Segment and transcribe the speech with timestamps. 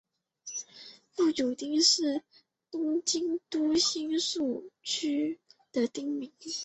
[1.13, 2.23] 富久町是
[2.71, 5.39] 东京都新宿区
[5.71, 6.33] 的町名。